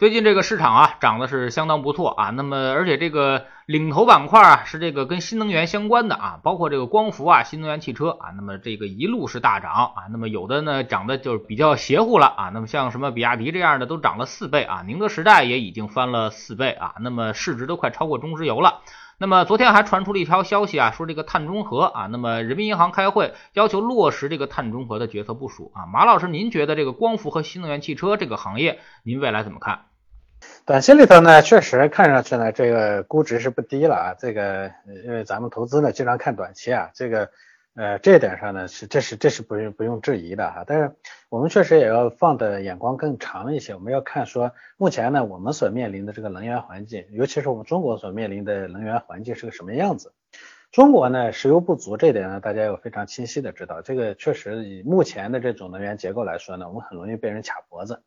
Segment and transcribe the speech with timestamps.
[0.00, 2.30] 最近这个市场啊，涨的是相当不错啊。
[2.30, 8.30] 那么，而且这个领头板块啊，是这个跟新能源相关的啊，包括这个光伏啊、新能源汽车啊。
[8.34, 9.92] 那么这个一路是大涨啊。
[10.10, 12.48] 那么有的呢，涨的就是比较邪乎了啊。
[12.48, 14.82] 那么像什么比亚迪这样的，都涨了四倍啊。
[14.86, 16.94] 宁德时代也已经翻了四倍啊。
[17.00, 18.80] 那么市值都快超过中石油了。
[19.18, 25.84] 那么昨天还传出了一条消息啊，说这个碳中和啊，那么人民银行开会要求落实这个碳中和的决策部署啊。
[25.84, 29.80] 马老师，您觉得这个光伏和新能源汽车这个行业，您未来怎么看？
[30.70, 34.14] 短期里头呢，确实看上去呢，这个估值是不低了啊。
[34.16, 34.70] 这个
[35.04, 37.28] 因为咱们投资呢，经常看短期啊，这个
[37.74, 40.62] 呃这一点上呢是这是这是不用不用质疑的哈。
[40.64, 40.94] 但是
[41.28, 50.12] 我们确实也要放的眼光更长一些，我们要看说目前呢我们所面临的这个能源环境，尤其是我们中国所面临的能源环境是个什么样子。
[50.70, 58.00] 中国呢石油不足这点呢，大家要非常清晰的知道，这个确实以目前的这种能源结构来说呢，我们很容易被人卡脖子。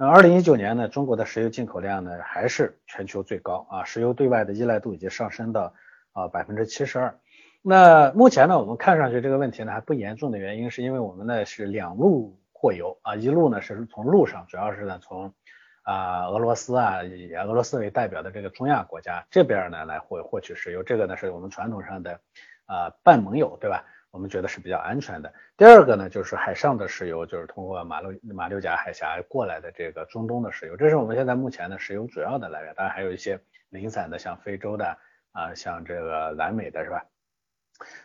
[0.00, 5.74] 那二零一九年呢，中国的石油进口量呢还是全球最高啊，石油对外的依赖度已经上升到
[6.12, 7.18] 啊百分之七十二。
[7.62, 15.34] 那目前呢，我们看上去这个问题呢还不严重的原因，是因为我们呢是两路货油啊，一路呢是从路上，主要是呢从
[15.82, 22.20] 啊俄罗斯啊以俄罗斯为代表的这个中亚国家这边呢来获获取石油，这个呢是我们传统上的
[22.66, 23.84] 啊半盟友，对吧？
[24.10, 25.32] 我们觉得是比较安全的。
[25.56, 32.74] 第二个呢，就是海上的石油，就是通过马六马六甲海峡过来的这个中东的石油，这是我们现在目前的石油主要的来源。
[32.74, 34.96] 当然还有一些零散的，像非洲的
[35.32, 37.04] 啊，像这个南美的是吧？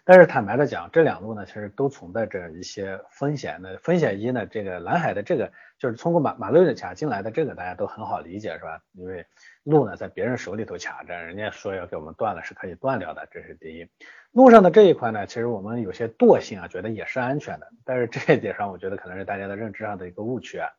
[0.03, 3.77] 但是坦白的讲，这两路呢，其实都存在着一些风险的。
[3.77, 8.81] 风险一呢，这个蓝海的这个就是通过马马六甲进来的这个，大家都很好理解是吧？
[8.94, 9.25] 因为
[9.63, 13.88] 路呢在别人手里头卡着，人家说要给我们断了是可以断掉的，这是第一。
[14.31, 17.67] 路上的这一块呢，其实我们有些惰性啊，觉得也是安全的。
[17.85, 20.69] 但是这一点上，我觉得可能是大家的认知上的一个误区啊。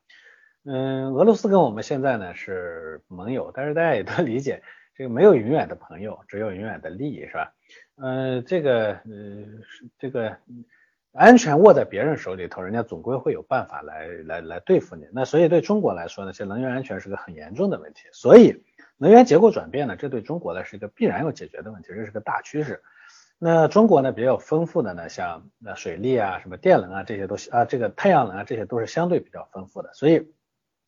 [0.64, 4.62] 嗯，俄罗斯跟我们现在呢是盟友，但是大家也都 理解，
[4.94, 7.52] 这个没有永远的朋友，只有永远的利益，是吧？
[7.96, 9.00] 嗯，这个呃，
[9.98, 10.36] 这个
[11.12, 15.06] 安全握在别人手里头，人家总归会有办法来来来对付你。
[15.12, 18.08] 那所以对中国来说呢，这能源安全是个很严重的问题。
[18.12, 18.64] 所以
[18.96, 22.82] 能源结构转变呢，这对中国呢是一个必然要解决的问题，这是个大趋势。
[23.38, 29.92] 那中国呢比较丰富的呢，像那水利啊、什么电能啊这些都啊，这个太阳能啊这些都是相对比较丰富的。
[29.94, 30.32] 所以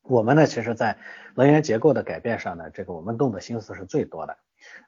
[0.03, 0.99] 我们呢，其实在
[1.37, 4.37] 能源结构的改变上呢，这个我们动的心思是最多的。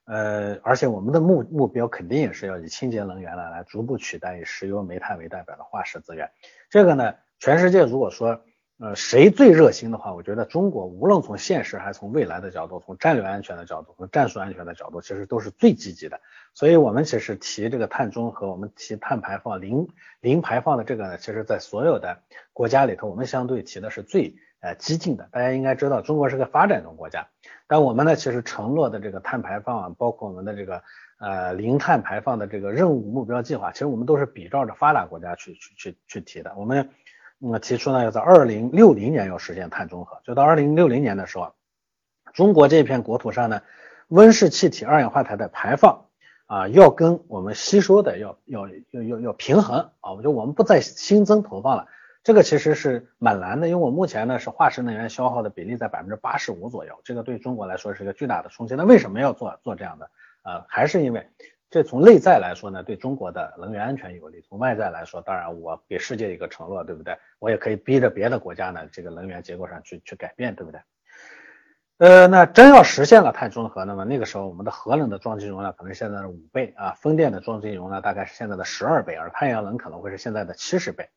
[0.05, 6.31] 呃，而且我们的目目标肯定也是要以清洁能源呢来逐步取代以石油、煤炭为代表的化石资源。
[6.71, 8.43] 这个呢，全世界如果说
[8.81, 16.21] 呃谁最热心的话，我觉得中国无论从现实还是从未来的角度，从战略安全的角度，从战术安全的角度，其实都是最积极的。
[16.55, 19.89] 所以，我们其实提这个碳中和，我们提碳排放零
[20.21, 22.21] 零排放的这个呢，其实在所有的
[22.53, 25.29] 国家里头，我们相对提的是最呃激进的。
[25.33, 27.27] 大家应该知道，中国是个发展中国家。
[27.67, 30.83] 但我们呢，其实承诺的这个碳排放，包括我们的这个
[31.19, 36.55] 呃零碳排放的这个任务目标计划，其实我们都是比照着发达国家去去去去提的。
[36.57, 36.91] 我们
[37.39, 41.55] 那嗯提出呢，要在二零六零年要实现碳中和，就到二零六零年的时候，
[42.35, 43.63] 中国这片国土上呢，
[44.09, 46.07] 温室气体二氧化碳的排放
[46.47, 51.87] 啊，要跟我们吸收的要要要要要平衡啊，我就我们不再新增投放了。
[52.25, 58.75] 这个其实是蛮难的，因为我目前呢是化石能源消耗的比例在百分之八十五左右，这个对中国来说是一个巨大的冲击。
[58.75, 60.11] 那为什么要做做这样的？
[60.43, 61.29] 呃，还是因为
[61.71, 67.17] 这从内在来说呢，对中国的能源安全有利；从外在来说，当然我给世界一个承诺，对不对？
[67.39, 70.81] 我也可以逼着别的国家呢，这个能源结构上去去改变，对不对？
[71.99, 81.09] 呃，那真要实现了碳中和，那么那个时候我们的核能的装机容量可能现在的五倍啊，风电的装机容量大概是现在的十二倍，而太阳能可能会是现在的七十倍。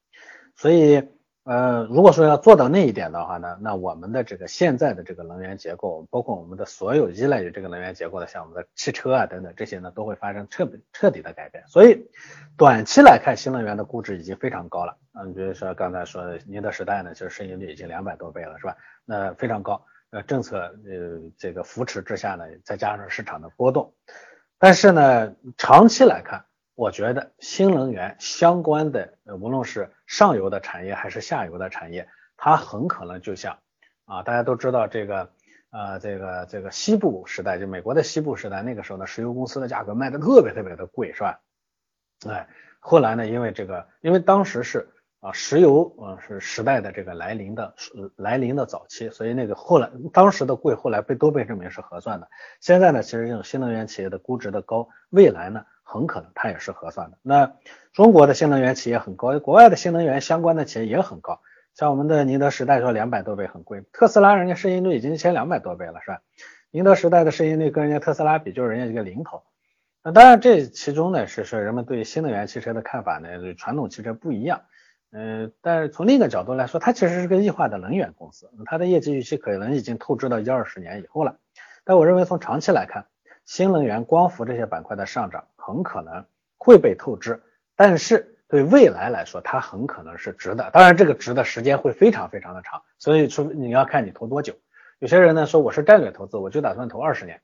[0.55, 1.07] 所以，
[1.43, 11.63] 呃，如果说要做到那一点的话呢，那我们的这个现在的这个能源结构，包括我们的所有依赖于这个能源结构的，像我们的汽车啊等等这些呢，都会发生彻彻底的改变。
[11.67, 12.05] 所以，
[12.55, 14.95] 短期来看，新能源的估值已经非常高了。
[15.13, 18.77] 嗯，比如说刚才说的宁德时代呢，就是市盈率已经两百多倍了，是吧？
[19.03, 19.83] 那非常高。
[20.11, 23.91] 呃，政策呃这个扶持之下呢，再加上市场的波动，
[24.59, 26.45] 但是呢，长期来看。
[26.75, 32.07] 我觉得新能源相关的，无论是上游的产业还是下游的产业，
[32.37, 33.59] 它很可能就像
[34.05, 35.29] 啊，大家都知道这个
[35.69, 41.39] 呃，这个这个西部时代，就美国的西部时代，那个时候呢，石油公司的价格卖的特别特别的贵，是吧？
[42.27, 42.47] 哎，
[42.79, 44.89] 后来呢，因为这个，因为当时是
[45.19, 47.75] 啊，石油啊是时代的这个来临的
[48.15, 52.27] 来临的早期，所以那个后来当时的贵后来被都被证明是合算的。
[52.59, 57.17] 现在呢，其实这种新能源企业的估值的高，未来呢很可能它也是合算的。
[57.21, 57.51] 那
[57.91, 61.41] 中国的新能源企业很高，国外的新能源相关的企业也很高，
[61.75, 66.21] 像我们的宁德时代说两百多倍很贵，特斯拉人家市盈率已经一千两百多倍了，是吧？
[66.71, 69.43] 宁德时代的市盈率跟人家特斯拉比，就是人家一个零头。
[70.01, 74.61] 那当然这其中呢是说人们对新能源汽车的看法呢，传统汽车不一样。
[75.11, 81.35] 嗯，但是从另一个角度来说，它其实是个异化的能源公司，它的业绩预期可能已经透支到一二十年以后了。
[81.83, 83.07] 但我认为从长期来看，
[83.43, 86.25] 新能源、光伏这些板块的上涨很可能
[86.57, 87.41] 会被透支，
[87.75, 90.69] 但是对未来来说，它很可能是值的。
[90.71, 94.55] 当然，这个值的时间会非常非常的长，所以说你要看你投多久。
[94.99, 97.41] 有些人呢说我是战略投资，我就打算投二十年，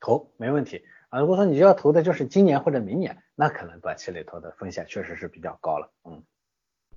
[0.00, 1.20] 投没问题啊。
[1.20, 6.22] 如果说你要投的就是今年或者明年，那可能短期里头的风险确实是比较高了，嗯。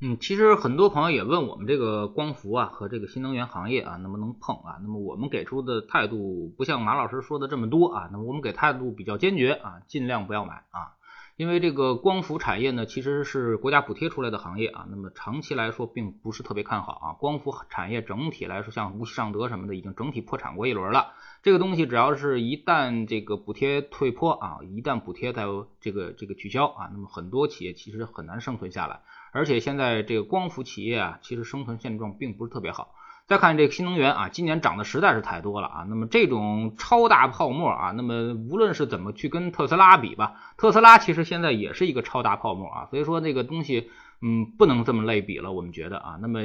[0.05, 4.75] 嗯，其实很多朋友也问我们这个光伏啊和这个新能源行业啊能不能碰啊？
[4.81, 10.99] 那么我们给出的态度不像马老师说的这么多啊，那么我们给态度比较坚决啊，尽量不要买啊，
[11.37, 17.13] 因为这个光伏产业呢其实是国家补贴出来的行业啊，那么长期来说并不是特别看好啊。
[17.13, 21.13] 光伏产业整体来说，像无锡尚德什么的已经整体破产过一轮了，
[21.43, 25.45] 这个东西只要是一旦这个补贴退坡啊，一旦补贴在
[25.79, 28.99] 这个这个取消啊，那么很多企业其实很难生存下来。
[29.33, 32.95] 而且现在这个光伏企业啊，其实生存现状并不是特别好。
[33.25, 35.85] 再看这个新能源啊，今年涨的实在是太多了啊。
[35.87, 42.85] 那么这种超大泡沫啊，那么无论是怎么去跟特斯拉比吧，特斯拉其实现在也是一个超大泡沫啊。
[42.91, 43.89] 所以说这个东西，
[44.21, 45.53] 嗯，不能这么类比了。
[45.53, 46.41] 我们觉得啊，那么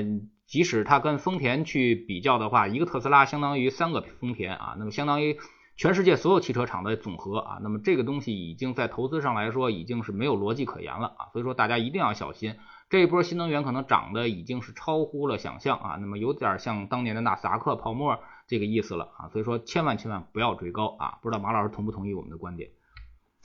[0.46, 5.36] 即使它跟丰田去比较的话，一个特斯拉相当于三个丰田啊，那么相当于
[5.76, 7.58] 全世界所有汽车厂的总和啊。
[7.60, 11.26] 那么这个东西已经在投资上来说已经是没有逻辑可言了啊。
[11.32, 12.54] 所以说大家一定要小心。
[12.90, 22.70] 这一波新能源可能涨的已经是超乎了想象啊，那么有点像当年的纳斯达克泡沫这个意思了啊，所以说千万千万不要追高啊，不知道马老师同不同意我们的观点？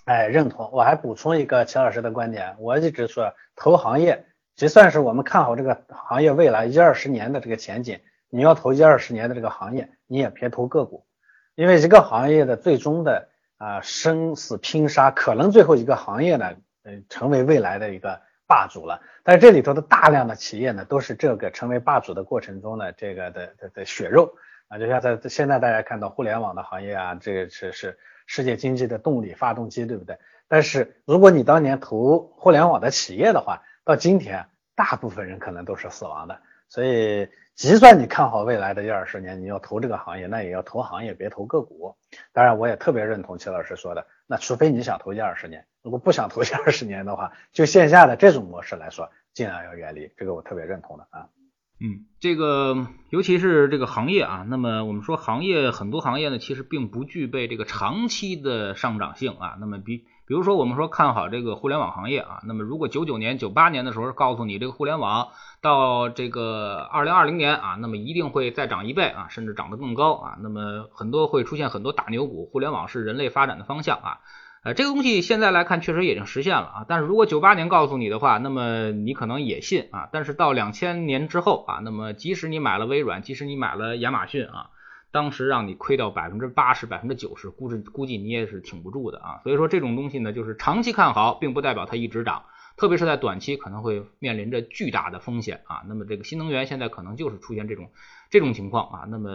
[0.05, 0.69] 哎，认同。
[0.71, 4.25] 我还补充一个秦老师的观点，我一直说投行业，
[4.55, 7.99] 就算是我们看好这个行业未来一二十年的这个前景，
[8.29, 11.05] 你要投一二十年的这个行业，你也别投个股，
[11.55, 16.53] 因为一个行业的最终的啊生死拼杀，可能最后一个行业呢，
[16.83, 18.21] 嗯，成为未来的一个。
[18.47, 24.35] 霸主了，但是这里头的大量的企业呢，都是这个成为霸主的过程中呢，这个的的的血肉
[24.67, 27.97] 啊，就像在现在大家看到互联网的行业啊，这个是是
[28.27, 30.17] 世界经济的动力发动机，对不对？
[30.47, 36.39] 但是如果你当年投互联网的企业的话，到今天大部分人可能都是死亡的，
[36.69, 41.95] 所以即算你看好未来的一二十年，你要投这个行业，那也要投行业，别投个股。
[42.31, 45.65] 当然，我也特别认同齐老师说的，那除非你想投一二十年。
[45.83, 50.09] 如果不想投下二十年的话，就线下的这种模式来说，尽量要远离。
[50.15, 51.27] 这个我特别认同的啊。
[51.81, 59.57] 嗯，这个尤其是这个行业啊，那么我们说行业很多行业呢，其实并不具备这个长期的上涨性啊。
[59.59, 74.19] 那么比比如说我们说看好这个互联网行业啊，那么如果九九年、九八年的时候告诉你这个互联网到这个二零二零年啊，那么一定会再涨一倍啊，甚至涨得更高啊，那么很多会出现很多大牛股，互联网是人类发展的方向啊。
[74.63, 84.69] 呃，这个东西现在来看确实已经实现了啊，但是如果九八年告诉你的话，那么你可能也信啊，但是到两千年之后啊，那么即使你买了微软，即使你买了亚马逊啊，
[85.11, 89.41] 当时让你亏掉百分之八十、百分之九十，估计估计你也是挺不住的啊。
[89.43, 92.43] 所以说这种东西呢，就是长期看好，并不代表它一直涨，
[92.77, 95.83] 特别是在短期可能会面临着巨大的风险啊。
[95.89, 97.91] 那么这个新能源现在可能就是出现这种
[98.29, 99.29] 这种情况啊，那么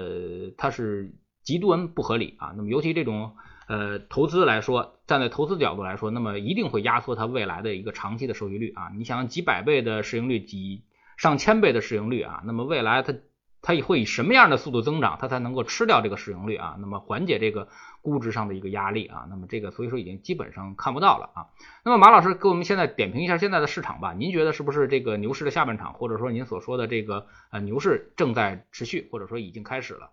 [0.56, 3.32] 它是极端不合理啊，那么尤其这种。
[3.68, 8.90] 呃，投资来说，站在投资角度来说，那么一定会压缩它未来的一个长期的收益率啊。
[8.96, 10.84] 你想几百倍的市盈率，几
[11.18, 13.14] 上千倍的市盈率啊，那么未来它
[13.60, 16.76] 它也会以什么样的速度增长，它才能够吃掉这个市盈率啊？
[16.80, 17.68] 那么缓解这个
[18.00, 19.26] 估值上的一个压力啊？
[19.28, 21.46] 那么这个所以说已经基本上看不到了啊。
[21.84, 30.12] 那么马老师给我们现在点评一下现在的市场吧，您觉得是不是这个牛市的下半场，或者说您所说的这个呃牛市正在持续，或者说已经开始了？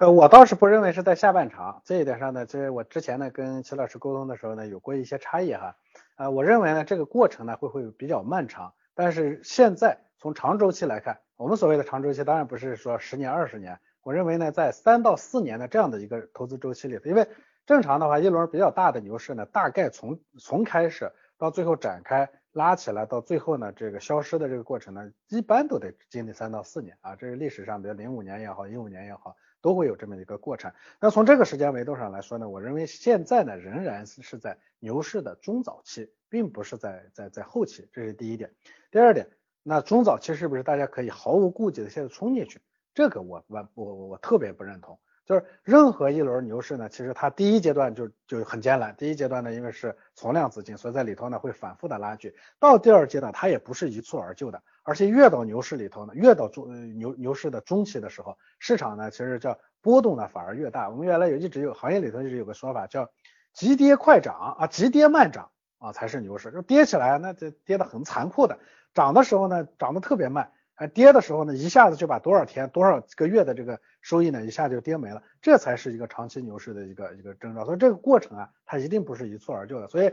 [0.00, 5.76] 呃，我倒是不认为是在下半场这一点上呢，这我之前呢跟齐老师沟通的时候呢，有过一些差异哈。
[6.16, 17.28] 呃，我认为呢这个过程呢会会比较漫长，但是现在从长周期来看，我们所谓的长周期当然不是说十年二十年，我认为呢在三到四年的这样的一个投资周期里，因为
[17.66, 29.36] 正常的话一轮比较大的牛市呢，大概从从开始到最后展开拉起来到最后呢这个消失的这个过程呢，一般都得经历三到四年啊，这是历史上比如零五年也好，一五年也好。
[29.60, 30.72] 都会有这么一个过程。
[31.00, 38.50] 那从这个时间维度上来说呢，我认为现在呢仍然是在牛市的中早期，并不是在在在后期，这是第一点。
[38.90, 39.28] 第二点，
[39.62, 42.60] 那中早期是不是大家可以毫无顾忌的现在冲进去？
[42.94, 44.98] 这个我我我我特别不认同。
[45.26, 48.96] 就是任何一轮牛市呢，其实它第一阶段就就很艰难。
[48.96, 52.34] 第一阶段呢，因为是存量资金，所以在里头呢会反复的拉锯。
[52.58, 60.88] 到第二阶段，它也不是一蹴而就的，而且越到牛市里头呢，越到中牛牛市的中期的时候，市场呢其实叫波动呢反而越大。
[60.88, 63.10] 我们原来有一直有行业里头一直有个说法叫
[63.52, 66.50] 急跌快涨啊，急跌慢涨啊才是牛市。
[66.50, 68.58] 就跌起来那这跌的很残酷的，
[68.94, 70.52] 涨的时候呢涨得特别慢。
[70.74, 77.66] 哎，跌的时候呢，一下子就把多少天、多少个月的这个收益呢，一下就跌没了，这才是一个长期牛市的一个一个征兆。
[77.66, 79.88] 所以这个过程啊，它一定不是一蹴而就的。
[79.88, 80.10] 所以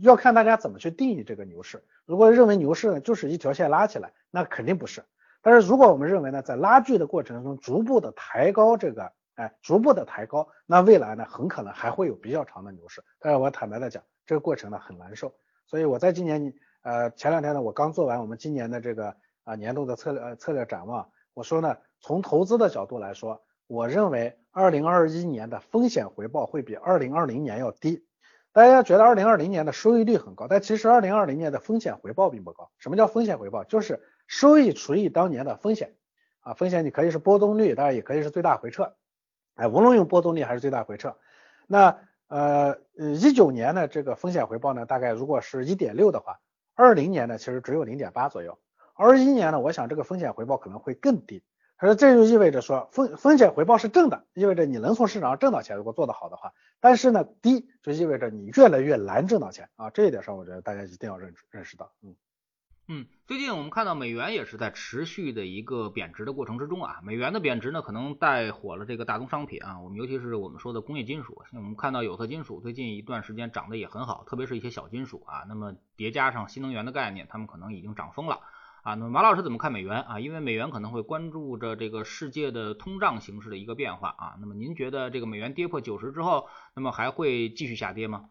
[0.00, 1.84] 要看大家怎么去定义这个牛市。
[2.06, 5.04] 如果认为牛市呢就是一条线拉起来，那肯定不是。
[5.42, 13.02] 但是如果我们认为呢，在拉锯的过程中逐步的抬高这个，哎，逐步的抬高，那未来呢很可能还会有比较长的牛市。
[13.18, 15.34] 但是我坦白的讲，这个过程呢很难受。
[15.66, 19.14] 所以我在今年，呃，前两天呢，我刚做完我们今年的这个。
[19.44, 28.06] 啊，年度的策略策略展望，我说呢，从投资的角度来说，我认为二零二一年的风险回报会比二零二零年要低。
[28.52, 32.70] 大家觉得二零二零年的收益率很高，但其实二零二零年的风险回报并不高。
[32.78, 33.64] 什么叫风险回报？
[33.64, 35.94] 就是收益除以当年的风险
[36.40, 38.94] 啊，风险你可以是波动率，当然也可以是最大回撤。
[39.54, 41.16] 哎，无论用波动率还是最大回撤，
[41.66, 46.38] 那呃呃一九年的这个风险回报呢，大概如果是一点六的话，
[46.74, 48.58] 二零年呢其实只有零点八左右。
[48.94, 51.42] 二一年呢，我想这个风险回报可能会更低。
[51.82, 56.52] 他说这就意味着说风风险回报是正的，意味着你能从市场上挣到钱，如果做得好的话。
[56.78, 59.90] 但是呢，低就意味着你越来越难挣到钱啊。
[59.90, 61.90] 这一点上，我觉得大家一定要认认识到。
[62.04, 62.14] 嗯
[62.86, 67.00] 嗯，最近我们看到美元也是在持续的一个贬值的过程之中啊。
[67.02, 69.80] 美元的贬值呢，可能带火了这个大宗商品啊。
[69.80, 75.42] 我们尤其是我们说的工业金属，像我们看到有色金属最近一段时间涨得也很好，特别是一些小金属啊。
[75.48, 78.38] 那么叠加上新能源的概念，他们可能已经涨疯了。
[78.82, 80.18] 啊，那么马老师怎么看美元啊？
[80.18, 84.34] 因为美元可能会关注着这个世界的通胀形势的一个变化啊。
[84.40, 88.28] 那么您觉得这个美元跌破九十之后，那么还会继续下跌吗？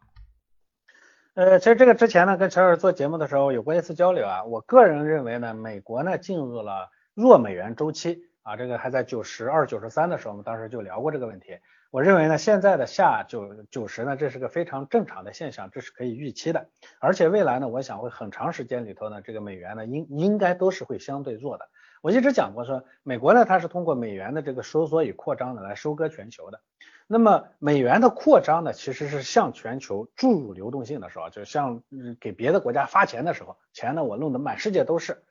[1.36, 4.44] 呃，其实这个之前呢，跟陈老师做节目的时候有过一次交流啊。
[4.44, 8.58] 我个人认为呢，美国呢进入了弱美元周期啊。
[8.58, 11.48] 这个还在九十二、九十三的时候，我们当时就聊过这个问题。
[11.92, 16.70] 我认为呢，现在的下九九十呢，这是个非常正常的现象，这是可以预期的。
[17.00, 21.68] 而且未来呢，我想会很长时间里头呢，这个美元呢，应应该都是会相对弱的。
[22.02, 26.62] 我一直讲过说，美国呢，它是通过美元的这个收缩与扩张呢，来收割全球的。
[27.08, 31.84] 那么美元的扩张呢，其实是向全球注入流动性的时候，就像
[32.22, 35.22] 给别的国家发钱的时候，钱呢我弄得满世界都是。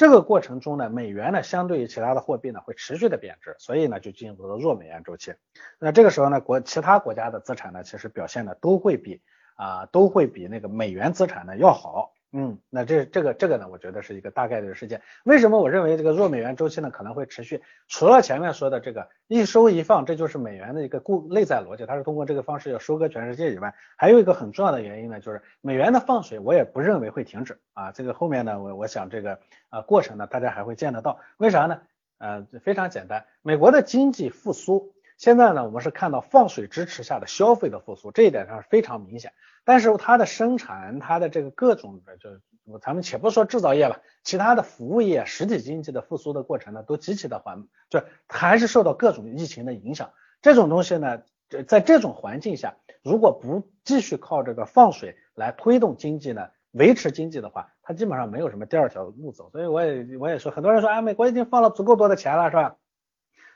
[0.00, 5.34] 这个过程中呢，美元呢相对于其他的货币呢会持续的贬值，所以呢就进入了弱美元周期。
[5.78, 9.20] 那这个时候呢，国其他国家的资产呢其实表现的都会比
[9.56, 12.14] 啊都会比那个美元资产呢要好。
[12.32, 15.02] 嗯，那这这个这个呢，我觉得是一个大概率的事件。
[15.24, 17.62] 为什么我认为这个弱美元周期呢可能会持续？
[17.88, 27.90] 除了前面说的这个一收一放，这就是美元的一个固内在逻辑，它是通过这个方式要收割全世界以外，还有一个很重要的原因呢，就是美元的放水，我也不认为会停止啊。
[27.90, 31.18] 这个后面呢，我我想这个啊过程呢，大家还会见得到。
[31.36, 31.80] 为啥呢？
[32.18, 34.92] 呃，非常简单，美国的经济复苏。
[35.16, 39.32] 现在呢，我们是看到放水支持下的消费的复苏，这一点上是非常明显。
[39.64, 42.30] 但是它的生产，它的这个各种的，就
[42.78, 50.12] 咱们且不说制造业了，其他的服务业、实体经济的复苏的过程呢，都极其的缓，就还是受到各种疫情的影响。
[50.40, 51.22] 这种东西呢，
[51.66, 59.50] 在这种环境下，如果不继续靠这个放水来推动经济呢，维持经济的话，它基本上没有什么第二条路走。
[59.50, 62.76] 所以我也我也说，很多人说啊，美国已经放了足够多的钱了，是吧？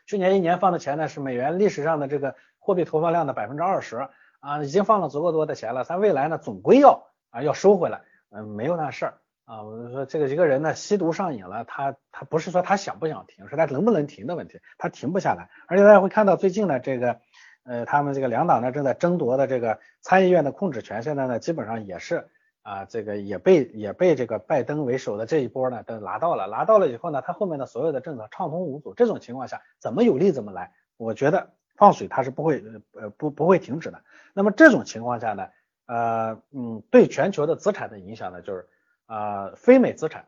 [0.07, 4.09] 去年一年放的钱呢，是美元历史上的这个货币投放量的百分之二十
[4.45, 5.85] 啊，已经放了足够多的钱了。
[5.85, 9.15] 咱未来呢，总归要啊要收回来，嗯，没有那事儿
[9.47, 9.63] 啊。
[9.63, 15.49] 我就说这个一个人呢，吸毒上瘾了，他他不是说他想不想停，是他能不能停的问题，他停不下来。
[15.67, 17.21] 而且大家会看到最近呢，这个
[17.65, 22.29] 呃，他们这个两党呢正在争夺的这个参议院的控制权，现在呢基本上也是。
[22.65, 28.95] 啊，这个也被也被这个拜登为首的这一波呢都拿到了，拿到了以后呢，他后面的所有的政策畅通无阻。
[28.95, 30.73] 这种情况下，怎么有利怎么来。
[30.97, 32.63] 我觉得放水它是不会
[32.93, 34.03] 呃不不会停止的。
[34.33, 35.49] 那么这种情况下呢，
[35.87, 38.69] 呃嗯，对全球的资产的影响呢，就是
[39.07, 40.27] 呃非美资产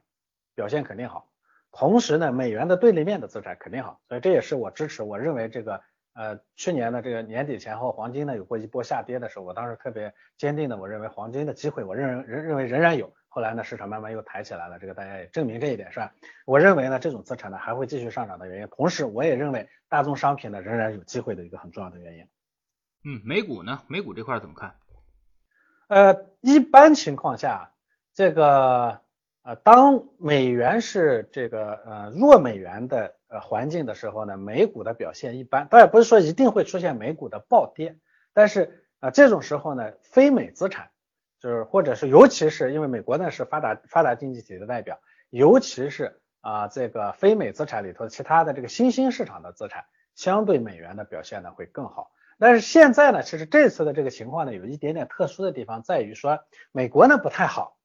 [0.55, 1.29] 表现肯定好，
[1.73, 4.01] 同时呢美元的对立面的资产肯定好。
[4.09, 5.83] 所以这也是我支持，我认为这个。
[6.19, 13.13] 呃，去年的这个年底前后，黄金呢有过一波下跌的时候，我当时特别坚定的，我认为黄金的机会，我认认认为仍然有。
[13.37, 16.11] 后来呢，市场慢慢又抬起来了，这个大家也证明这一点是吧？
[16.47, 22.27] 我认为呢，这种资产呢还会继续上涨的原因，同时我也认为大宗商品呢仍然有机会的一个很重要的原因。
[23.05, 23.83] 嗯，美股呢？
[23.89, 24.75] 美股这块怎么看？
[25.89, 27.73] 呃，一般情况下，
[28.15, 29.03] 这个。
[29.43, 35.69] 呃，当美元是这个呃弱美元的呃环境的时候呢，美股的表现一般。
[35.69, 37.97] 当然不是说一定会出现美股的暴跌，
[38.33, 40.91] 但是啊这种时候呢，非美资产
[41.41, 44.99] 就是或者是尤其是因为美国呢是发达发达经济体的代表，
[45.31, 52.11] 尤其是啊这个非美资产里头其他的这个新兴市场的资产，相对美元的表现呢会更好。
[52.39, 56.41] 但是现在呢，其实这次的这个情况呢，有一点点特殊的地方，在于说
[56.71, 57.79] 美国呢不太好，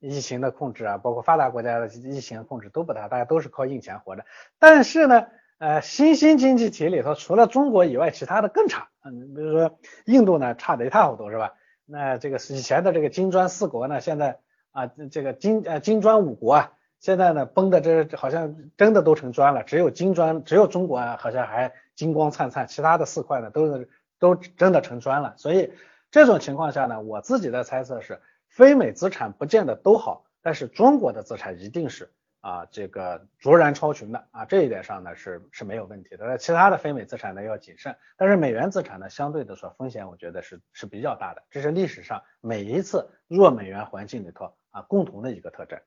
[0.00, 4.24] 疫情的控制啊，包括发达国家的疫情控制都不太好，大家都是靠印钱活着。
[4.58, 5.26] 但是呢，
[5.58, 8.88] 呃，新兴经济体里头，除了中国以外，其他的更差。
[9.04, 11.52] 嗯，比如说印度呢，差的一塌糊涂，是吧？
[11.86, 14.38] 那这个以前的这个金砖四国呢，现在
[14.70, 21.72] 啊，这个金呃金砖五国啊，现在呢崩的这好像真的都成砖了，只有金砖，只有中国啊，好像还。
[21.94, 25.74] 金光灿灿，其他的四块呢都是都真的成砖了，所以
[26.10, 32.10] 这种情况下呢，我自己的猜测是，非美资产不见得都好，但是中国的资产一定是
[32.42, 36.26] 啊这个卓然超群的啊，这一点上呢是是没有问题的。
[36.26, 45.80] 那其他的非美资产呢要谨慎，但是美元资产呢相对的说风险我觉得是是比较大的，这是历史上每一次弱美元环境里头啊共同的一个特征。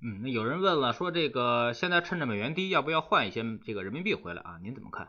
[0.00, 4.58] 嗯，那有人问了，说这个现在趁着美元低，要不要换一些这个人民币回来啊？
[4.62, 5.08] 您怎么看？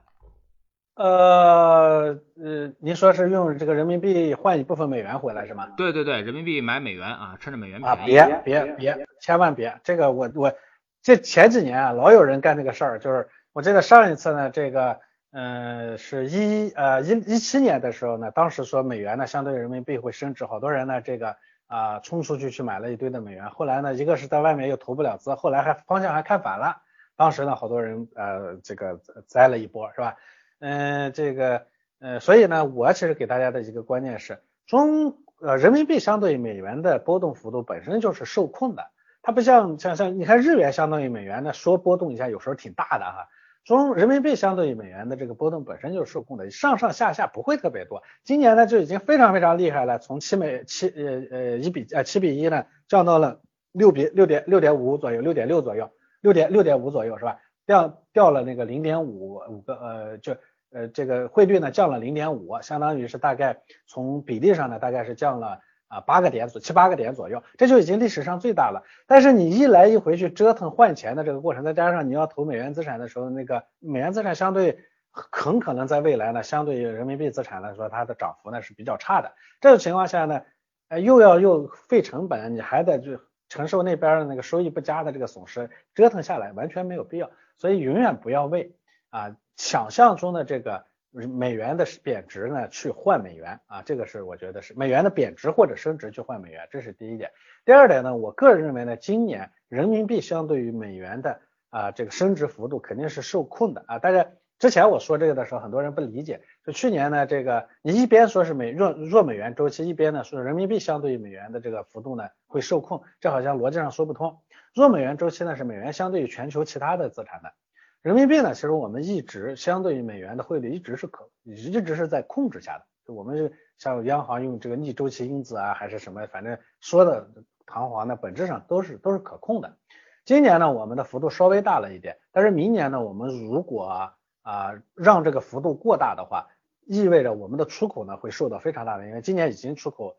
[1.00, 5.66] 呃呃，您说是用这个人民币换一部分美元回来是吗？
[5.78, 8.18] 对对对，人民币买美元啊，趁着美元便宜。
[8.18, 9.80] 啊，别别别，千万别！
[9.82, 10.54] 这个我我
[11.02, 15.00] 这前几年啊，老有人干这个事儿，就是我记得上一次呢，这个
[15.32, 21.38] 呃是一呃一一七年的时候呢，当时说美元呢相对人民币会升值，好多人呢这个。
[21.70, 26.82] 啊，冲出去去买了一堆的美元，后来呢，一个是在外面又投不了资，后来还方向还看反了，
[27.16, 30.16] 当时呢，好多人呃这个栽了一波，是吧？
[30.60, 31.66] 嗯，这个
[32.00, 38.84] 呃，所以呢，我其实给大家的一个观念是，中呃人民币相对于美元的波动幅度本身就是受控的，
[39.22, 43.28] 它不像像像你看日元相当于美元呢，说波动一下有时候挺大的哈。
[43.66, 48.02] 中人民币相对于美元的这个波动本身就是受控的，上上下下不会特别多。
[48.24, 57.38] 今年呢就已经非常非常厉害了，从七美七呃呃一比呃七比一呢降到了六比六点六点五左右，六点六左右，六点六点五左右是吧？
[57.70, 60.36] 掉掉了那个零点五五个呃就
[60.72, 65.60] 呃这个汇率呢降了零点五，相当于是大概从比例上呢大概是降了。
[65.90, 68.84] 啊，八个点左七八个点左右，这就已经历史上最大了。
[69.08, 74.78] 但是你一来一回去折腾换钱的这个过程，再加上你要投美元资产的时候，那个美元资产相对
[75.10, 79.34] 很可能在未来呢，相对于人民币资产来说，它的涨幅呢是比较差的。
[79.62, 80.44] 这种情况下呢，
[80.90, 87.32] 呃，又要又费成本，你还得就承受那边的那个收益不佳的这个损失，折腾下来完全没有必要。
[87.60, 88.74] 所以永远不要为
[89.12, 90.90] 啊想象中的这个。
[91.12, 97.32] 美元的贬值呢，去换美元啊，这个是我觉得是美元的贬值或者升值去换美元，这是第一点。
[97.66, 101.42] 第二点呢，我个人认为呢，今年人民币相对于美元的
[101.72, 103.98] 啊这个升值幅度肯定是受控的啊。
[103.98, 104.28] 大家
[104.60, 114.38] 之前我说这个的时候，很多人不理解，就去年呢这个你一边说是美弱弱美元周期，一边呢说人民币相对于美元的这个幅度呢会受控，这好像逻辑上说不通。
[114.74, 117.54] 弱美元周期呢是美元相对于全球其他的资产的。
[118.02, 118.54] 人民币呢？
[118.54, 122.86] 其实我们一直相对于美元的汇率一直是可一直是在控制下的。
[123.06, 127.30] 就我们是像央行用这个逆周期因子啊，还是什么，反正说的
[127.66, 129.78] 堂皇的，本质上都是都是可控的。
[130.24, 136.48] 今年呢，我们的幅度稍微大了一点，但是明年呢，我们如果啊让这个幅度过大的话，
[136.86, 139.22] 意味着我们的出口呢会受到非常大的影响。
[139.22, 140.16] 今年已经出口，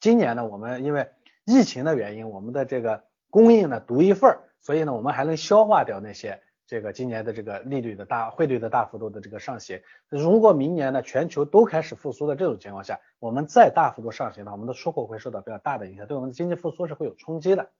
[0.00, 1.10] 今年呢我们因为
[1.44, 6.40] 疫情的原因，我们的这个供应呢独一份，所以呢我们还能消化掉那些。
[6.66, 17.70] 这个今年的这个利率的大汇率的大幅度的这个上行，如果明年呢全球都开始复苏的这种情况下，我们再大幅度上行的话，我们的出口会受到比较大的影响，对我们的经济复苏是会有冲击的。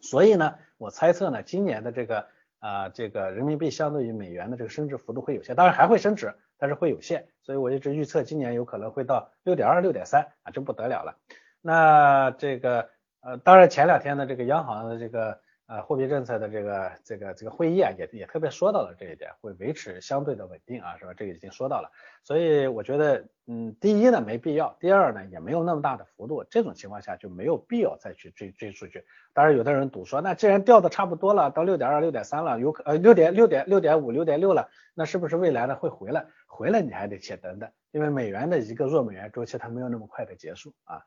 [0.00, 2.26] 所以呢，我猜测呢，今年的这个
[2.58, 7.28] 啊这个人民币相对于美元的这个升值幅度会有限，当然还会升值，但是会有限。
[7.42, 11.18] 所以我一直预测今年有可能会到六点二、六点三啊，就不得了了。
[11.60, 12.88] 那这个
[13.22, 15.40] 呃，当然前两天的这个央行的这个。
[15.66, 21.14] 呃，货币政策的这个这个这个会议啊，也也特别说到了这一点，会维持相对的稳定啊，是吧？
[21.16, 21.90] 这个已经说到了，
[22.24, 29.06] 所以我觉得，嗯，第一呢没必要，第二呢也没有那么大的幅度，这种情况下就没有必要再去追追出去。
[29.32, 36.26] 当然，有的人赌说，那既然掉的差不多了，到六点二、六点三了，有可呃六点六点六点五、六点六了，那是不是未来呢会回来？
[36.46, 41.02] 回来你还得且等等，因为美元的一个弱美元周期它没有那么快的结束啊。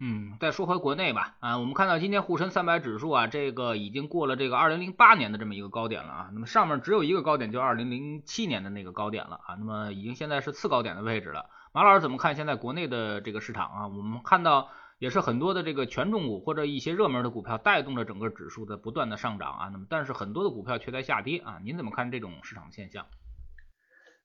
[0.00, 11.46] 嗯，再说回国内吧，啊，我们看到今天沪深三百指数啊，这个已经过了这个二零零八年的这么一个高点了啊，那么上面只有一个高点，就二零零七年的那个高点了啊，那么已经现在是次高点的位置了。
[11.72, 13.88] 马老师怎么看现在国内的这个市场啊？
[13.88, 14.68] 我们看到
[15.00, 19.68] 也是很多的这个权重股或者一些热门的股票带动着整个指数的不断的上涨啊。
[19.72, 21.58] 那么，但是很多的股票却在下跌啊。
[21.64, 23.06] 您怎么看这种市场现象？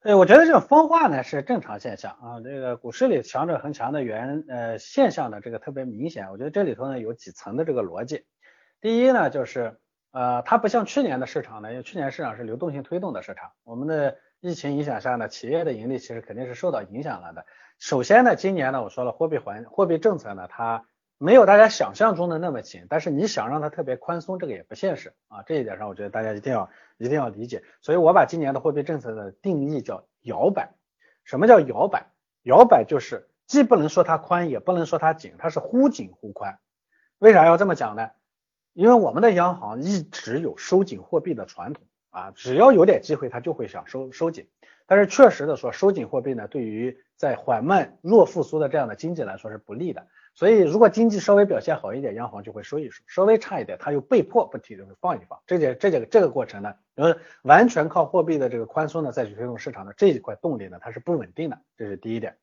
[0.03, 2.41] 对，我觉得这种分化呢是正常现象啊。
[2.43, 6.29] 这个股市里强者恒强的原呃现象呢，这个特别明显。
[6.29, 8.25] 我觉得这里头呢有几层的这个逻辑。
[8.81, 9.79] 第一呢，就是
[10.11, 17.45] 呃，它不像去年的市场呢，因为去年市场是流动性推动的市场，我们的疫情影响下呢，企业的盈利其实肯定是受到影响了的。
[17.79, 20.83] 首先呢，今年呢，我说了货币环货币政策呢，它
[21.23, 25.41] 没有大家想象中的那么紧，但是你想让它特别宽松，这个也不现实啊。
[25.43, 27.63] 这一点上，我觉得大家一定要一定要理解。
[27.79, 30.73] 所以我把今年的货币政策的定义叫摇摆。
[31.23, 32.07] 什么叫摇摆？
[32.41, 36.59] 摇摆就是既不能说它宽，也不能说它紧，它是忽紧忽宽。
[37.19, 38.09] 为啥要这么讲呢？
[38.73, 44.49] 因为我们的央行一直有收紧货币的传统啊，只要有点机会，它就会想收收紧。
[44.85, 50.05] 但是确实的说，收紧货币呢，对于在缓慢弱复苏的这样的经济来说是不利的。
[50.35, 55.39] 所以，如果经济稍微表现好一点，央行就会收一收；稍微差一点，它又被迫不提，的会放一放。
[55.45, 62.37] 这件、这件、这个过程呢，呃，完全靠货币的这个宽松呢再去推动市场的这一块动力呢，它是不稳定的，这是第一点。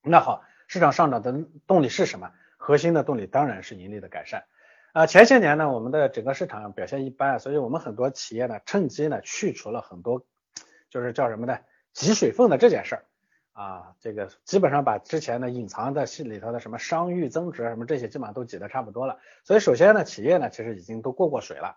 [0.00, 2.30] 那好，市场上涨的动力是什么？
[2.56, 4.44] 核心的动力当然是盈利的改善。
[4.92, 10.24] 啊，前些年呢，我们的整个市场表现一般，所以我们很多企业呢，趁机呢去除了很多，
[10.88, 11.58] 就是叫什么呢？
[11.92, 13.04] 挤水分的这件事儿。
[13.54, 19.18] 啊，这个基本上把之前的隐藏在戏里头的什么商誉增值什么这些基本上都挤得差不多了。
[19.44, 21.76] 所以首先呢，企业呢其实已经都过过水了，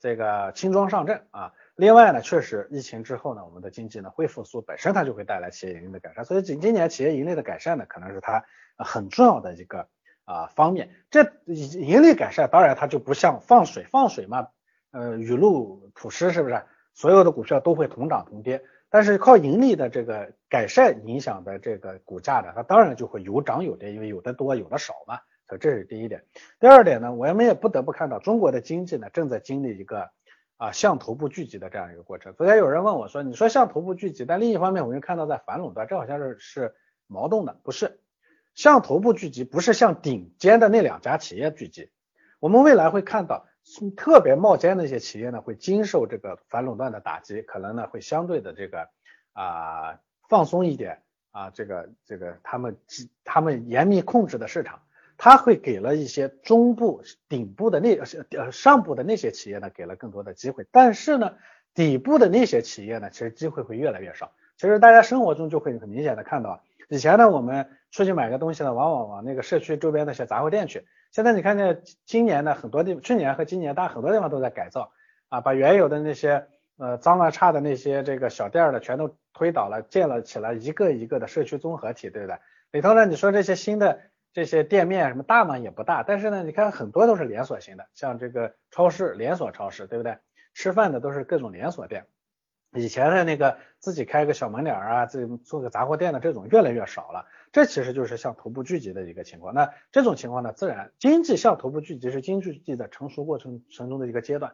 [0.00, 1.52] 这个轻装上阵啊。
[1.76, 6.24] 另外呢，确实疫情之后呢，我们的经济呢会复苏，本身它就会带来企业盈利的改善。
[6.24, 8.42] 所以今今年企业盈利的改善呢，可能是它
[8.78, 9.86] 很重要的一个
[10.24, 10.88] 啊方面。
[11.10, 14.48] 这盈利改善当然它就不像放水放水嘛，
[14.92, 16.64] 呃雨露普施是不是？
[16.94, 18.64] 所有的股票都会同涨同跌。
[18.90, 25.18] 但是靠盈利的这个改善影响的这个股价的，它当然就会有涨有跌，因为有的多有的少嘛。
[25.46, 26.24] 所以这是第一点。
[26.60, 30.10] 第二点呢，我们也不得不看到中国的经济呢正在经历一个
[30.56, 32.34] 啊向头部聚集的这样一个过程。
[32.34, 36.74] 昨天有人问我说，你说向头部聚集，但另一方面我又看到在反垄断，这好像是是
[37.06, 38.00] 矛盾的，不是？
[38.54, 41.90] 向头部聚集不是向顶尖的那两家企业聚集，
[42.40, 43.47] 我们未来会看到。
[43.96, 48.88] 特别冒尖的一些企业呢，会经受这个反垄断的打击，可能呢会相对的这个
[49.32, 52.76] 啊放松一点啊，这个这个他们
[53.24, 54.80] 他们严密控制的市场，
[55.16, 57.98] 它会给了一些中部顶部的那
[58.36, 61.34] 呃上部的那些企业呢，给了更多的机会，但是呢
[61.74, 64.32] 底部的那些企业呢，其实机会会越来越少。
[64.56, 70.86] 其实大家生活中就会很明显的看到，以前呢我们出去买个东西呢，往往往那个社区周边那些杂货店去。
[71.10, 74.92] 现在你看见今年的很多地，去年和今年，大很多地方都在改造
[75.28, 82.38] 啊，把原有的那些呃脏乱差的那些这个小店儿的全都推倒了，建了起来一个一个的社区综合体，对不对？
[82.70, 84.00] 里头呢，你说这些新的
[84.32, 85.56] 这些店面什么大吗？
[85.58, 90.18] 也不大，但是呢，你看很多都是连锁型的，像这个超市连锁超市，对不对？
[90.54, 92.04] 吃饭的都是各种连锁店。
[92.74, 99.54] 以前的那个自己开个小门脸儿啊，这做个杂货店的这种越来越少了，这其实就是向头部聚集的一个情况。
[99.54, 104.52] 那这种情况呢，自然经济向头部聚集是经济的成熟过程程中的一个阶段。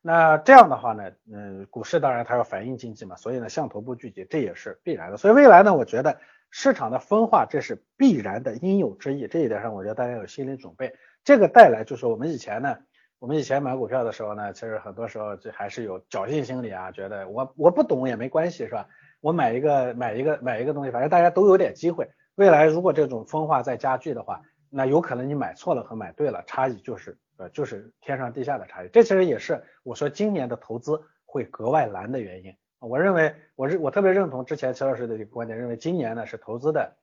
[0.00, 5.16] 那这样的话呢，嗯，股市当然它要反映经济嘛，所以呢向头部聚集这也是必然的。
[5.16, 6.18] 所以未来呢，我觉得
[6.50, 9.26] 市场的分化这是必然的，应有之义。
[9.26, 10.94] 这一点上，我觉得大家有心理准备。
[11.24, 12.76] 这个带来就是我们以前呢。
[13.18, 18.88] 我们以前买股票的时候呢，其实很多时候就还是有侥幸心理啊，觉得我我不懂也没关系，是吧？
[19.20, 22.10] 我买一个买一个买一个东西，反正大家都有点机会。
[22.34, 28.88] 未来如果这种分化再加剧的话，那有可能你买错了和买对了，差异就是呃就是天上地下的差异。
[28.88, 32.54] 这其实也是我说今年的投资会格外难的原因。
[32.78, 36.96] 我认为我是我特别认同之前齐老师的这个观点，认为今年呢是投资的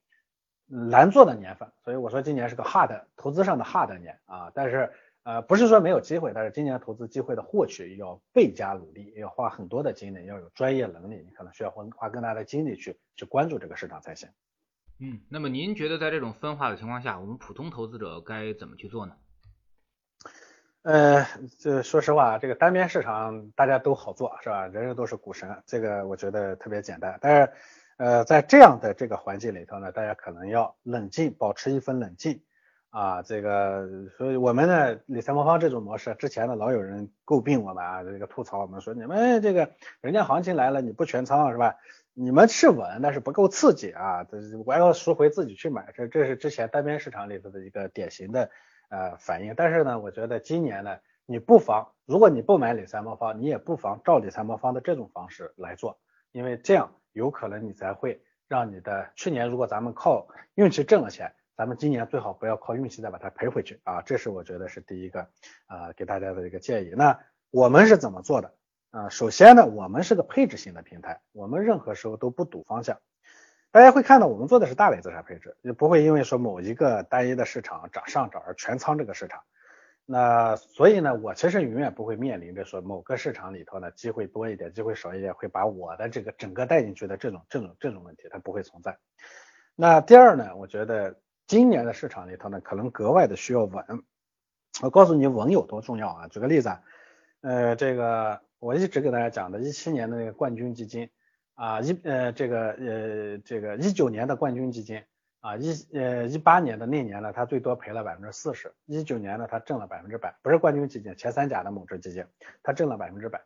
[0.65, 4.91] 难做的年份，所以我说今年是个 hard 投资上的 hard 年啊，但是。
[5.23, 14.29] 呃，不是说没有机会，但是今年投资机会的获取要倍加努力，要花很多的精力，要有专业能力，你可能需要花花更大的精力去去关注这个市场才行。
[15.01, 19.13] 嗯，那么您觉得在这种分化的情况下，我们普通投资者该怎么去做呢？
[20.81, 21.25] 呃，
[21.57, 24.67] 这说实话，这个单边市场大家都好做，是吧？
[24.67, 27.17] 人人都是股神，这个我觉得特别简单。
[27.21, 27.53] 但是，
[27.97, 32.41] 呃，在这样的这个环境里头呢，大家可能要冷静，保持一份冷静。
[32.89, 39.69] 啊，这个，所以我们呢，理财魔方这种模式，之前呢老有人诟病我们啊，这个吐槽我们说你们这个
[40.01, 41.75] 人家行情来了你不全仓是吧？
[42.21, 48.51] 你们是稳，但是不够刺激啊，这我要赎回自己去买，这这是之前单边市场里头的一个典型的
[48.89, 49.53] 呃反应。
[49.55, 55.97] 但是呢，我觉得今年呢，你不妨，如果你不买理财魔方，你也不妨照理财魔方的这种方式来做，
[56.33, 61.31] 因为这样有可能你才会让你的去年如果咱们靠运气挣了钱。
[61.55, 65.21] 咱们今年最好不要靠运气再把它赔回去啊，这是我觉得是第一个
[65.67, 66.93] 啊给大家的一个建议。
[66.97, 67.17] 那
[67.49, 68.53] 我们是怎么做的
[68.91, 69.09] 啊？
[69.09, 72.99] 首先呢，我们是个配置型的平台，我们任何时候都不赌方向。
[73.71, 79.41] 大家会看到我们做的是大类资产配置，就不会因为说某一个单一的市场涨上涨而全仓这个市场。
[80.05, 88.97] 那所以呢，我其实永远不会面临着说某个市场里头呢机会多一点，机会少一点，会把我的这个整个带进去的这种这种这种问题，它不会存在。
[89.75, 91.15] 那第二呢，我觉得。
[91.49, 93.83] 今年的市场里头呢，可能格外的需要稳。
[94.83, 96.27] 我告诉你稳有多重要啊！
[96.27, 96.83] 举个例子啊，
[97.41, 101.09] 呃，这个我一直给大家讲的，一七年的那个冠军基金
[101.55, 105.01] 啊，一呃这个呃这个一九年的冠军基金
[105.39, 112.25] 啊，一呃一八年的那年呢，它最多赔了百分之四十，一九年呢，它挣了百分之百，不是冠军基金，前三甲的某只基金，
[112.61, 113.41] 它挣了百分之百。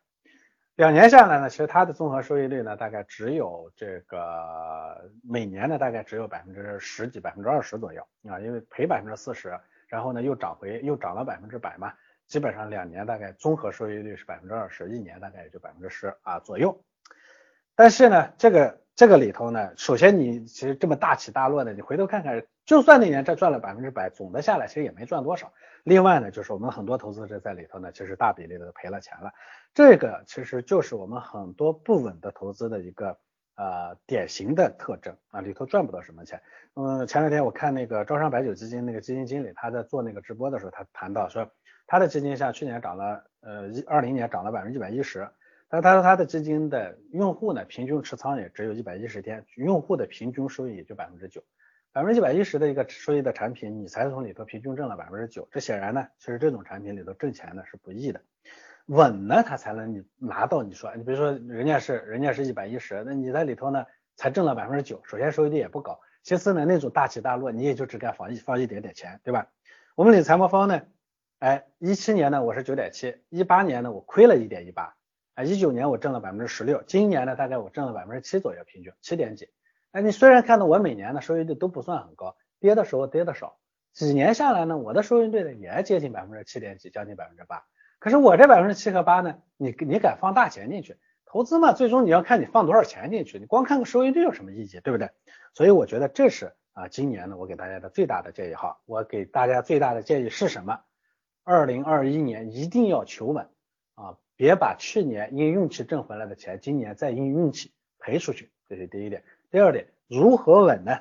[0.74, 11.92] 两年下来呢，其实它的综合收益率呢，大概只有这个每年呢，大概只有百分之十几、百分之二十左右啊，因为赔百分之四十，然后呢又涨回又涨了百分之百嘛，
[12.26, 16.82] 基本上两年大概综合收益率是百分之二十，一年大概也就百分之十啊左右。
[17.74, 25.52] 但是呢，这个这个里头呢，首先你其实这么大起大落的，你回头看看，就算那年这赚了百分之百，总的下来其实也没赚多少。
[25.82, 29.32] 另外呢，就是我们很多投资者在里头呢，其实大比例的赔了钱了。
[29.74, 33.18] 这个其实就是我们很多不稳的投资的一个
[33.56, 36.40] 呃典型的特征啊，里头赚不到什么钱。
[36.74, 41.50] 嗯，前两天我看那个招商白酒基金那个基金经理他在做那个直播的时候，他谈到说
[41.86, 45.28] 他的基金像去年涨了呃一二零年涨了百分之一百一十，
[45.68, 51.42] 但他说他的基金的用户呢平均持仓也只有一百一十天，用户的平均收益也就百分之九。
[51.92, 58.20] 百分之一百一十的一个收益的产品，你才从里头平均挣了百分之九，这显然呢，其实这种产品里头挣钱呢是不易的，
[58.86, 69.46] 稳呢它才能你拿到你说，你比如说人家是人家是一百一十，那你在里头呢才挣了百分之九，首先收益率也不高，其次呢那种大起大落你也就只敢放一放一点点钱，对吧？
[69.94, 70.82] 我们理财魔方呢，
[71.44, 74.94] 哎，一七年呢我是九点七，一八年呢我亏了一点一八，
[75.34, 79.50] 啊，一九年我挣了百分之十六，今年呢大概我挣了百分之七左右平均，七点几。
[79.92, 83.58] 哎，你虽然看到我每年的收益率都不算很高，跌的时候跌的少，
[83.92, 87.62] 几年下来呢，我的收益率呢也接近百分之七点几，将近百分之八。
[87.98, 91.74] 可是我这百分之七和八呢，你你敢放大钱进去投资嘛？
[91.74, 95.10] 最终你要看你放多少钱进去，你光看个收益率有什么意义，对不对？
[95.52, 100.80] 所以我觉得这是啊，今年呢我给大家的最大的建议哈，我给大家最大的建议是什么？
[101.44, 103.50] 二零二一年一定要求稳
[103.94, 109.22] 啊，别把去年因运气挣回来的钱，今年再因运气赔出去，这是第一点。
[109.50, 110.98] 第二点，如何稳呢？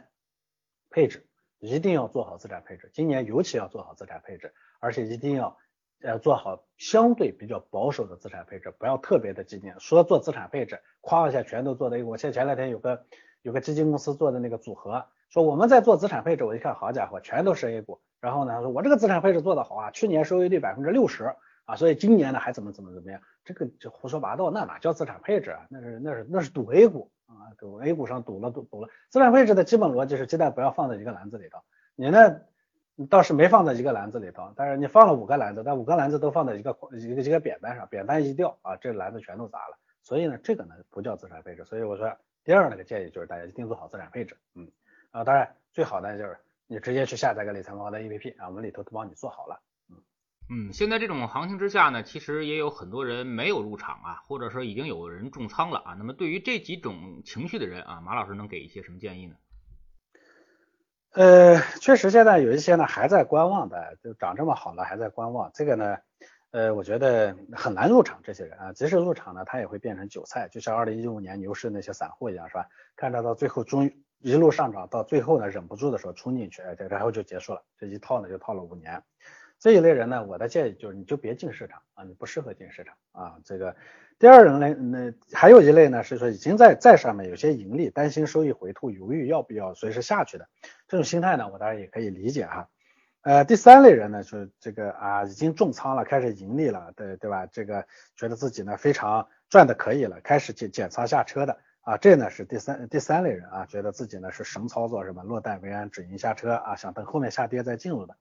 [0.89, 1.25] 配置
[1.59, 5.57] 一定要做好资产配置，今年尤其要做好资产配置，而且一定要
[6.01, 9.73] 呃做好相对比较保守的资产配置，不要特别的激进。
[9.79, 12.05] 说做资产配置，夸一下全都做的。
[12.05, 13.05] 我前前两天有个
[13.41, 18.01] 有个基金公司做的那个组合，说我们在做资产配置，我一看，好家伙，全都是 A 股。
[18.23, 23.19] 然后呢，我这个资产配置做的好啊，去年收益率百分之六十啊，所以今年呢还怎么怎么怎么样？
[23.43, 25.67] 这个就胡说八道，那哪叫资产配置啊？
[25.69, 27.11] 那是那是那是赌 A 股。
[27.25, 28.89] 啊，赌 A 股上赌了，赌赌了。
[29.09, 31.57] 资产配置的基本逻辑是鸡蛋不要放在一个篮子里头。
[31.95, 32.39] 你呢，
[33.09, 39.77] 倒是没放在一个篮子里头，但是你放了五个篮子，但五个篮子都放在一个一个一个扁担上，扁担一掉啊，这篮子全都砸了。
[40.03, 41.65] 所以呢，这个呢不叫资产配置。
[41.65, 44.37] 所以我说第二那个建议就是大家一定做好资产配置。
[44.53, 44.69] 嗯，
[45.11, 49.61] 啊，当然最好呢就是你直接去下载个理财魔方的 APP 啊，我们里头都帮你做好了。
[50.49, 55.95] 嗯，现在这种行情之下呢，其实也有很多人没有入场啊，或者说已经有人重仓了啊。
[55.97, 59.35] 那么对于这几种情绪的人啊，马老师能给一些什么建议呢？
[61.13, 65.97] 呃，确实现在有一些呢还在观望的，就涨这么好了还在观望，这个呢，
[66.51, 68.19] 呃，我觉得很难入场。
[68.23, 72.67] 这些人啊，即使入场呢，他也会变成韭菜，就像二零一五年牛市那些散户一样，是吧？
[72.97, 79.03] 看着到最后终于一路上涨，到最后呢忍不住的时候冲进去，哎，然后就结束了，这一套呢就套了五年。
[79.59, 83.37] 这一类人呢，我的建议就是你就别进市场啊，你不适合进市场啊。
[83.45, 83.75] 这个
[84.17, 90.47] 第二人呢，那还有一类呢是说已经在在上面有些盈利，担心收益回吐，犹豫要不要随时下去的
[90.87, 92.69] 这种心态呢，我当然也可以理解哈。
[93.21, 97.45] 呃，第三类人呢，就是这个啊已经重仓了，开始盈利了，对对吧？
[97.45, 97.85] 这个
[98.17, 105.21] 觉得自己呢非常赚的可以了，开始减减仓下车的啊，这呢是第三第三类人啊，觉得自己呢是神操作是吧？
[105.21, 108.15] 落袋为安，止盈下车啊，想等后面下跌再进入的。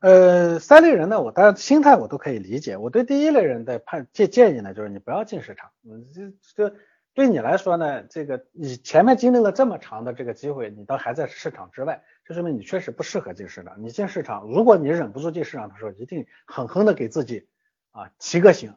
[0.00, 2.76] 呃，三类人呢，我当然心态我都可以理解。
[2.76, 5.70] 我对第一类人的判建建议呢，就是你不要进市场。
[5.82, 6.06] 嗯，
[6.54, 6.76] 这这
[7.14, 13.82] 对你来说呢，这个你前面经历了这么长的这个机会，你都还在市场之外，这说明你确实不适合进市场。
[13.82, 17.48] 你进市场，如果你忍不住进市场的时候，一定狠狠的给自己
[17.90, 18.72] 啊提个醒，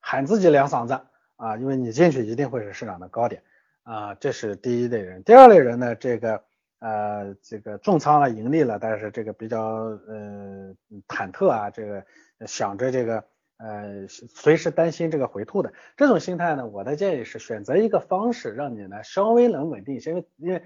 [0.00, 1.02] 喊自己两嗓子
[1.44, 3.42] 啊，因为你进去一定会是市场的高点
[3.82, 4.14] 啊。
[4.14, 5.22] 这是第一类人。
[5.24, 6.42] 第二类人呢，这个。
[6.80, 10.76] 呃这个重仓了盈利了，但是这个比较呃
[11.08, 12.04] 忐忑啊，这个
[12.46, 13.24] 想着这个
[13.56, 20.62] 呃随时担心这个回吐的这种心态呢，我的建议是选择一个方式让你呢稍微能稳定一些，因为因为。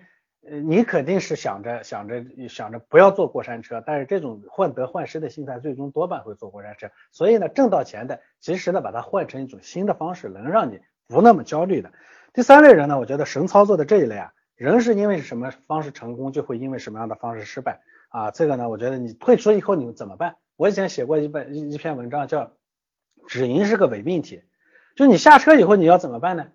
[0.50, 6.90] 你肯定是想着想着想着不要坐过山车，但是这种患得患失的心态，最终多半会坐过山车。
[7.12, 11.92] 所以呢，挣到钱的，及时的把它换成一种新的方式，能让你不那么焦虑的。
[12.32, 18.30] 第三类人呢，我觉得神操作的这一类啊，人是因为什么方式成功，就会因为什么样的方式失败啊。
[18.30, 20.36] 这个呢，我觉得你退出以后你怎么办？
[20.56, 22.52] 我以前写过一本一一篇文章叫
[23.28, 24.42] “止盈是个伪命题”，
[24.96, 26.48] 就你下车以后你要怎么办呢？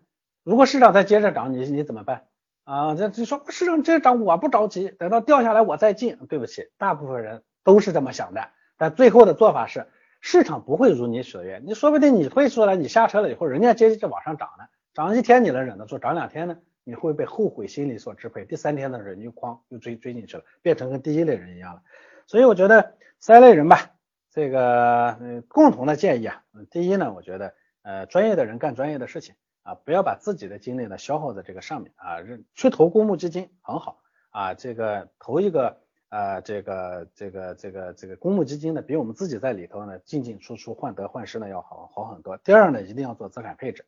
[0.44, 2.24] 如果市场再接着涨，你你怎么办？
[2.64, 6.18] 啊，这就说市场这涨，我不着急，等到掉下来我再进。
[6.30, 9.88] 对不起，大部分人都是这么想的，但最后的做法是，
[10.22, 11.66] 市场不会如你所愿。
[11.66, 21.82] 你说不定你退出来，你下车了以后，人家接着往上涨呢，涨一天你能忍得住，涨两天呢，你会被后悔心理所支配，第三天的人就哐又追追进去了，变成跟第一类人一样了。
[22.28, 23.92] 所以我觉得三类人吧，
[24.32, 29.36] 这个嗯共同的建议啊，第一呢，我觉得呃专业的人干专业的事情。
[29.64, 32.18] 啊，不要把自己的精力呢消耗在这个上面啊，
[32.54, 34.00] 去投公募基金很好
[34.30, 35.78] 啊，这个投一个
[36.10, 42.38] 呃这个这个这个这个公募基金呢，比我们自己在里头呢进进出出患得患失呢要好好很多。
[42.38, 43.86] 第二呢，一定要做资产配置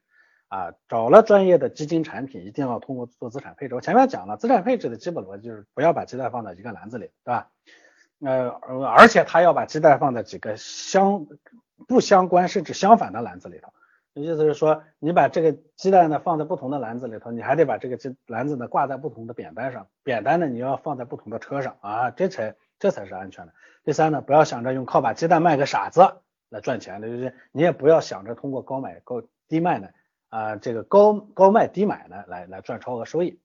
[0.47, 3.75] 啊，找了专业的基金产品，一定要通过做资产配置。
[3.75, 7.49] 我前面讲了，资产配置的基本逻辑就是不要把鸡蛋放在一个篮子里，对吧？
[8.21, 8.49] 呃，
[8.85, 11.27] 而且他要把鸡蛋放在几个相
[11.85, 13.73] 不相关甚至相反的篮子里头。
[14.21, 23.53] 意思是说，你把这个鸡蛋呢放在不同的篮子里头，你还得把这个鸡篮子呢挂在不同的扁担上，扁担呢你要放在不同的车上啊，这才这才是安全的。
[23.83, 26.01] 第三呢，不要想着用靠把鸡蛋卖给傻子
[26.47, 29.89] 来赚钱的，就是你也不要想着通过高买高低卖呢
[30.29, 33.41] 啊，这个高高卖低买呢来来赚超额收益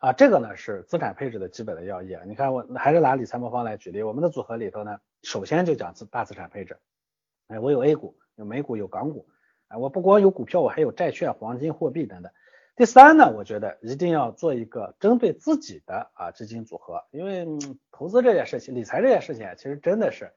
[0.00, 2.24] 啊，这个呢是资产配置的基本的要义啊。
[2.26, 6.76] 你看我还是拿理财魔方来举例，我们的组合里头呢，首先就讲资大资产配置，
[7.46, 9.28] 哎，我有 A 股，有美股，有港股。
[9.68, 12.32] 啊，我不光有股票，我还有债券、黄金、货币等等。
[12.74, 17.46] 第三呢，我觉得一定要做一个针对自己的啊基金组合，因为
[17.90, 20.32] 投资这件事情、理财这件事情啊，其实真的是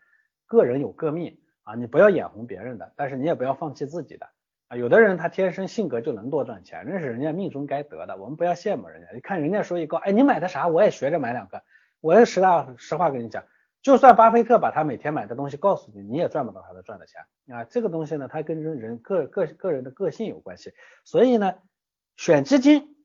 [0.48, 4.28] 个人有各命啊，你不要眼红别人的，但是你也不要放弃自己的
[4.68, 4.76] 啊。
[4.76, 9.08] 有的人他天生性格就能多赚钱，那是人家命中该得的，我们不要羡慕人家。
[9.14, 10.68] 你看人家收益高，哎，你买的啥？
[10.68, 11.64] 我也学着买两个。
[12.00, 13.44] 我也实大实话跟你讲。
[13.82, 17.22] 就算巴菲特把他每天买的东西告诉你，你也赚不到他的赚的钱
[17.56, 17.64] 啊！
[17.64, 21.56] 这个东西呢，它跟人人个个个人的个性有关系，所以呢，
[22.16, 22.96] 选基金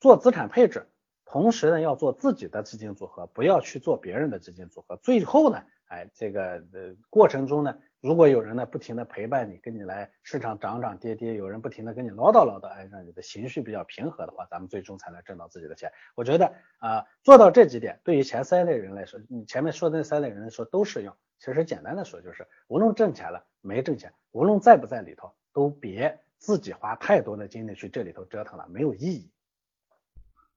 [0.00, 0.86] 做资产配置，
[1.32, 4.94] 同时呢要做自己的基金组合，不要去做别人的基金组合。
[4.98, 7.74] 最后呢，哎，这个呃过程中呢。
[8.02, 15.90] 如果有人呢不停的陪伴你，跟你来市场涨涨跌跌，有人不停的跟你唠叨唠叨，哎，让你的情绪比较平和的话，咱们最终才能挣到自己的钱。
[16.14, 21.16] 我觉得啊，做到这几点，对于前三类人来说，你前面说的那三类人来说都适用。
[21.38, 29.30] 其实简单的说就是，无论挣钱了没挣钱，无论在不在里头，都别自己花太多的精力去这里头折腾了，没有意义。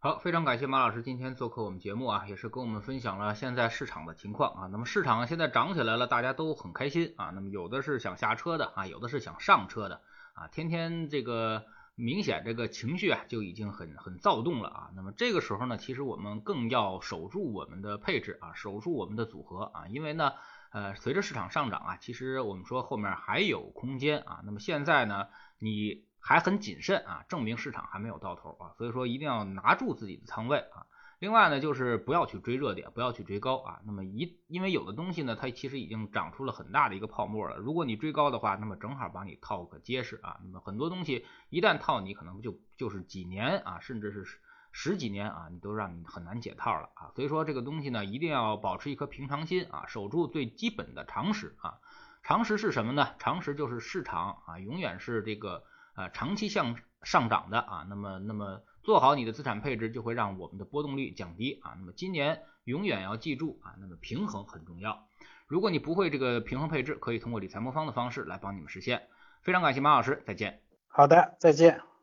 [0.05, 4.69] 好，非常感谢马老师今天做客我们节目啊，也是跟我们分享了现在市场的情况啊。
[4.71, 7.31] 那么市场现在涨起来了，大家都很开心啊。
[7.33, 10.01] 那么有的是想下车的啊，有的是想上车的
[10.35, 10.47] 啊。
[10.49, 11.65] 天天这个
[11.95, 14.91] 明显这个情绪啊就已经很很躁动了啊。
[14.95, 20.33] 那么这个时候呢，其实我们更要守住我们的配置啊，守住我们的组合啊，因为呢，
[20.69, 24.41] 呃，随着市场上涨啊，其实我们说后面还有空间啊。
[24.45, 26.05] 那么现在呢，你。
[26.27, 30.87] 还很谨慎啊，证明市场还没有到头啊，所以说一定要拿住自己的仓位啊。
[31.19, 33.79] 另外呢，就是不要去追热点，不要去追高啊。
[33.85, 37.57] 那么一，因为有的东西呢，它其实已经长出了很大的一个泡沫了。
[37.57, 40.39] 如果你追高的话，那么正好把你套个结实啊。
[40.43, 44.25] 那么很多东西一旦套你，可能就就是几年啊，甚至是
[44.71, 47.11] 十几年啊，你都让你很难解套了啊。
[47.15, 51.77] 所以说这个东西呢，一定要保持一颗平常心啊，守住最基本的常识啊。
[52.23, 53.09] 常识是什么呢？
[53.19, 55.63] 常识就是市场啊，永远是这个。
[55.95, 61.73] 啊，长期向上涨的啊，那么那么做好你的资产配置，就会让我们的波动率降低啊。
[61.79, 65.07] 那么今年永远要记住啊，那么平衡很重要。
[65.47, 69.07] 如果你不会这个平衡配置，可以通过理财魔方的方式来帮你们实现。
[69.41, 70.61] 非常感谢马老师，再见。
[70.87, 71.94] 好的，再见。